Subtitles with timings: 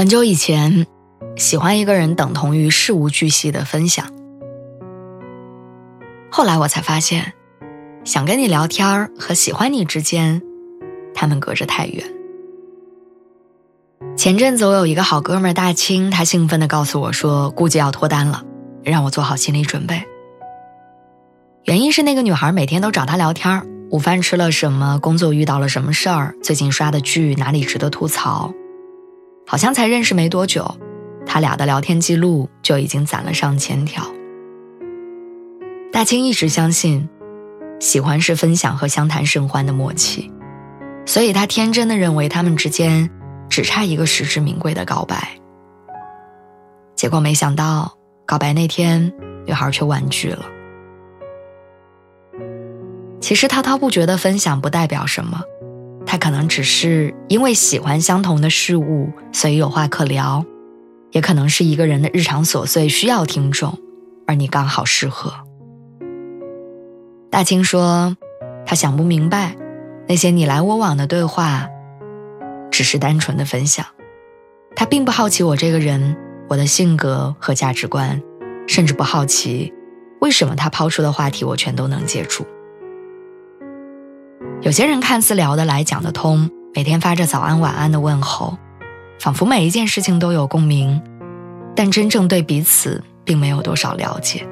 [0.00, 0.86] 很久以前，
[1.36, 4.06] 喜欢一个人等同于事无巨细的分享。
[6.30, 7.34] 后来我才发现，
[8.02, 10.40] 想跟你聊天和喜欢你之间，
[11.12, 12.02] 他们隔着太远。
[14.16, 18.42] 前阵子我有一个好哥们大清，他兴奋地告诉我说，估计要脱单了，
[18.82, 20.02] 让我做好心理准备。
[21.64, 28.50] 原因是那个女孩每天都找他聊天，午饭吃了什么，工作遇到了什么事儿，最近刷的剧哪里值得吐槽。
[29.50, 30.76] 好像才认识没多久，
[31.26, 34.06] 他俩的聊天记录就已经攒了上千条。
[35.90, 37.08] 大清一直相信，
[37.80, 40.30] 喜欢是分享和相谈甚欢的默契，
[41.04, 43.10] 所以他天真的认为他们之间
[43.48, 45.36] 只差一个实至名归的告白。
[46.94, 49.12] 结果没想到，告白那天，
[49.46, 50.46] 女孩却婉拒了。
[53.20, 55.42] 其实滔滔不绝的分享不代表什么。
[56.10, 60.44] 他可能只是因为喜欢相同的事物，所以有话可聊；
[61.12, 63.78] 也可能是一个人的日常琐碎需要听众，
[64.26, 65.32] 而你刚好适合。
[67.30, 68.16] 大清说，
[68.66, 69.54] 他想不明白，
[70.08, 71.68] 那些你来我往的对话，
[72.72, 73.86] 只是单纯的分享。
[74.74, 76.16] 他并不好奇我这个人，
[76.48, 78.20] 我的性格和价值观，
[78.66, 79.72] 甚至不好奇
[80.20, 82.44] 为什么他抛出的话题我全都能接住。
[84.62, 88.58] 有些人看似聊得来、讲得通，每天发着早安、晚安的问候，
[89.18, 91.00] 仿佛每一件事情都有共鸣，
[91.74, 94.46] 但真正对彼此并没有多少了解。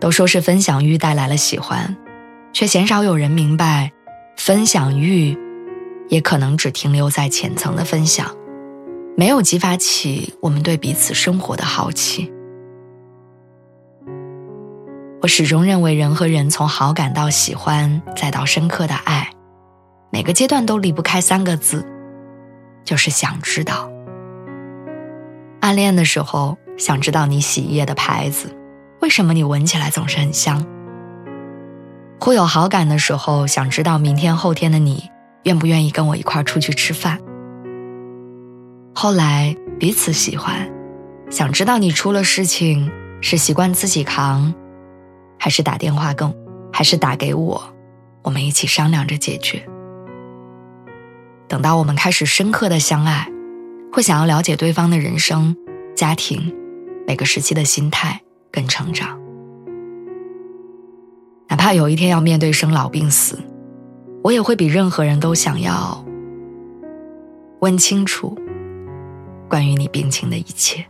[0.00, 1.96] 都说是分享欲带来了喜欢，
[2.52, 3.92] 却鲜少有人明白，
[4.36, 5.38] 分享欲
[6.08, 8.34] 也可能只停留在浅层的分享，
[9.16, 12.32] 没有激发起我们对彼此生活的好奇。
[15.26, 19.28] 我始终认为，人和人从好感到喜欢，再到深刻的爱，
[20.12, 21.84] 每个阶段都离不开三个字，
[22.84, 23.90] 就是想知道。
[25.60, 28.56] 暗恋的时候，想知道你洗衣液的牌子，
[29.00, 30.64] 为什么你闻起来总是很香。
[32.20, 35.10] 会有好感的时候，想知道明天后天的你，
[35.42, 37.18] 愿不愿意跟我一块出去吃饭。
[38.94, 40.70] 后来彼此喜欢，
[41.30, 42.88] 想知道你出了事情，
[43.20, 44.54] 是习惯自己扛。
[45.38, 46.34] 还是打电话更，
[46.72, 47.74] 还是打给我，
[48.22, 49.66] 我们一起商量着解决。
[51.48, 53.30] 等到我们开始深刻的相爱，
[53.92, 55.56] 会想要了解对方的人生、
[55.94, 56.54] 家庭，
[57.06, 58.20] 每个时期的心态
[58.50, 59.20] 跟成长。
[61.48, 63.38] 哪怕有一天要面对生老病死，
[64.24, 66.04] 我也会比任何人都想要
[67.60, 68.36] 问清楚
[69.48, 70.84] 关于你病情的一切。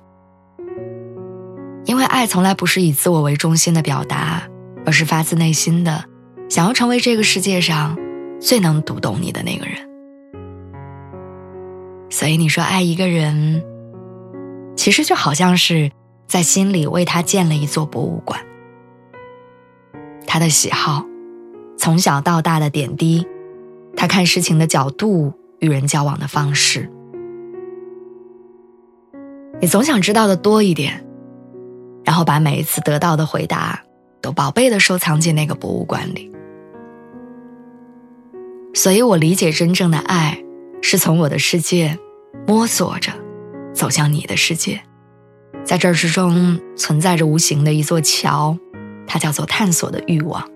[2.16, 4.42] 爱从来不是以自我为中心的表达，
[4.86, 6.06] 而是发自内心的，
[6.48, 7.94] 想要成为这个世界上
[8.40, 9.76] 最能读懂你的那个人。
[12.08, 13.62] 所以你说爱一个人，
[14.78, 15.90] 其实就好像是
[16.26, 18.40] 在心里为他建了一座博物馆。
[20.26, 21.04] 他的喜好，
[21.76, 23.26] 从小到大的点滴，
[23.94, 26.90] 他看事情的角度，与人交往的方式，
[29.60, 31.05] 你总想知道的多一点。
[32.06, 33.82] 然后把每一次得到的回答
[34.22, 36.30] 都宝贝的收藏进那个博物馆里。
[38.72, 40.42] 所以我理解真正的爱，
[40.80, 41.98] 是从我的世界
[42.46, 43.10] 摸索着
[43.74, 44.80] 走向你的世界，
[45.64, 48.56] 在这之中存在着无形的一座桥，
[49.06, 50.48] 它叫做探索的欲望。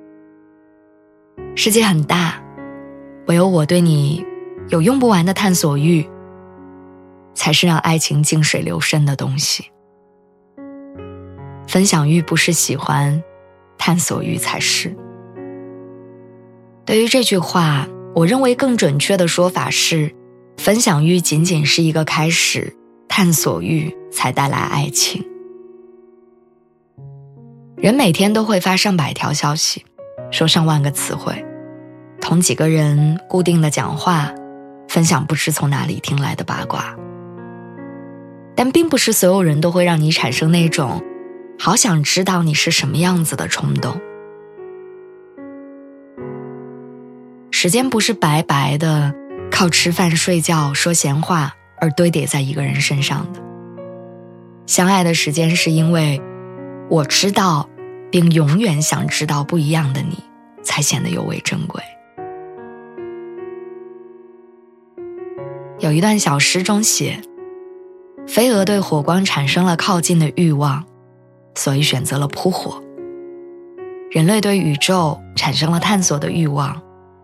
[1.56, 2.40] 世界很大，
[3.26, 4.24] 唯有我对你
[4.68, 6.08] 有用不完的探索欲，
[7.34, 9.64] 才是让爱情静水流深的东西。
[11.70, 13.22] 分享欲不是喜欢，
[13.78, 14.92] 探索欲才是。
[16.84, 20.12] 对于这句话，我认为更准确的说法是：
[20.56, 22.76] 分享欲仅仅是一个开始，
[23.08, 25.24] 探索欲才带来爱情。
[27.76, 29.86] 人每天都会发上百条消息，
[30.32, 31.32] 说上万个词汇，
[32.20, 34.34] 同几个人固定的讲话，
[34.88, 36.96] 分享不知从哪里听来的八卦。
[38.56, 41.00] 但并不是所有人都会让你产生那种。
[41.62, 44.00] 好想知道你是什么样子的冲动。
[47.50, 49.14] 时间不是白白的
[49.50, 53.42] 靠吃饭、睡觉、说闲话而堆叠在一个人身上的。
[54.64, 56.22] 相爱的时间是因为
[56.88, 57.68] 我知道，
[58.10, 60.16] 并永远想知道不一样的你，
[60.62, 61.82] 才显得尤为珍贵。
[65.78, 67.20] 有一段小诗中写，
[68.26, 70.86] 飞蛾对火光产生了靠近的欲望，
[71.60, 72.82] 所以选择了扑火；
[74.10, 76.80] 人类对宇宙产生了探索的欲望，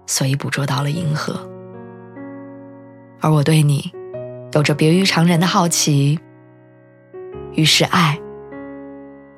[0.07, 1.49] 所以捕捉到了银河。
[3.23, 3.91] 而我对你，
[4.53, 6.21] 有着别于常人的好奇，
[7.55, 8.21] 于是爱，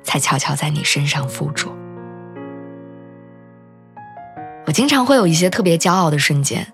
[0.03, 1.69] 才悄悄在你身上附着。
[4.67, 6.67] 我经常会有一些特别骄傲的瞬间。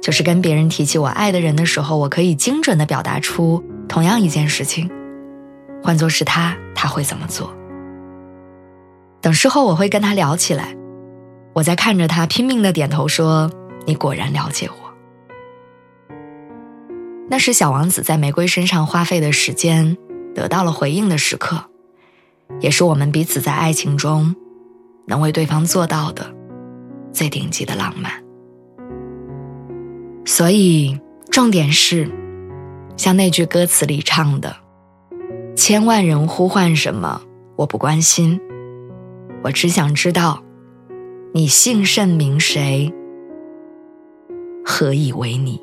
[0.00, 4.90] 就是跟别人提起我爱的人的时候，我可以精准的表达出同样一件事情，
[5.82, 7.52] 换作是他，他会怎么做？
[9.20, 10.76] 等事后我会跟他聊起来，
[11.54, 13.50] 我在看着他拼命的点头说
[13.86, 14.74] ：“你果然了解我。”
[17.28, 19.96] 那是小王子在玫瑰身上花费的时间
[20.34, 21.64] 得到了回应的时刻，
[22.60, 24.34] 也是我们彼此在爱情中
[25.06, 26.32] 能为对方做到的
[27.12, 28.12] 最顶级的浪漫。
[30.24, 31.00] 所以，
[31.30, 32.10] 重点是，
[32.96, 34.54] 像那句歌词里唱的
[35.64, 37.22] ：“千万人呼唤什么，
[37.54, 38.40] 我不关心，
[39.44, 40.42] 我只想知道，
[41.32, 42.92] 你姓甚名谁，
[44.64, 45.60] 何以为你。”